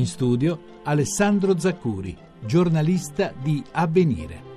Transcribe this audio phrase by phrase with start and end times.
[0.00, 2.16] In studio Alessandro Zaccuri,
[2.46, 4.49] giornalista di Avvenire.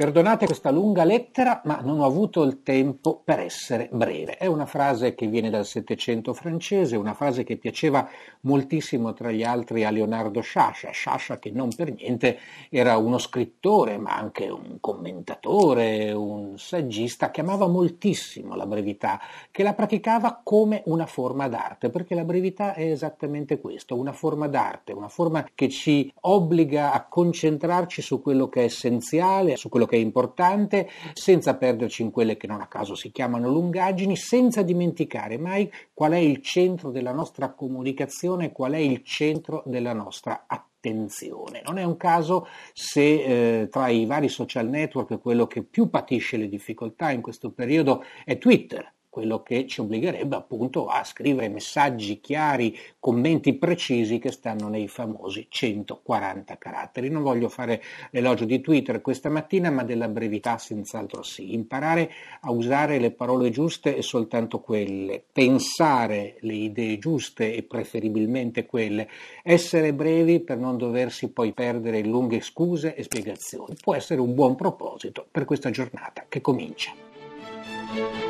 [0.00, 4.38] Perdonate questa lunga lettera, ma non ho avuto il tempo per essere breve.
[4.38, 8.08] È una frase che viene dal Settecento francese, una frase che piaceva
[8.40, 12.38] moltissimo tra gli altri a Leonardo Sciascia, Sciascia che non per niente
[12.70, 19.20] era uno scrittore, ma anche un commentatore, un saggista, che amava moltissimo la brevità,
[19.50, 24.48] che la praticava come una forma d'arte, perché la brevità è esattamente questo, una forma
[24.48, 29.88] d'arte, una forma che ci obbliga a concentrarci su quello che è essenziale, su quello
[29.90, 34.62] che è importante, senza perderci in quelle che non a caso si chiamano lungaggini, senza
[34.62, 40.44] dimenticare mai qual è il centro della nostra comunicazione, qual è il centro della nostra
[40.46, 41.62] attenzione.
[41.64, 46.36] Non è un caso se eh, tra i vari social network quello che più patisce
[46.36, 52.20] le difficoltà in questo periodo è Twitter quello che ci obbligherebbe appunto a scrivere messaggi
[52.20, 57.10] chiari, commenti precisi che stanno nei famosi 140 caratteri.
[57.10, 61.52] Non voglio fare l'elogio di Twitter questa mattina, ma della brevità senz'altro sì.
[61.52, 62.10] Imparare
[62.42, 69.08] a usare le parole giuste e soltanto quelle, pensare le idee giuste e preferibilmente quelle,
[69.42, 73.74] essere brevi per non doversi poi perdere in lunghe scuse e spiegazioni.
[73.82, 78.29] Può essere un buon proposito per questa giornata che comincia.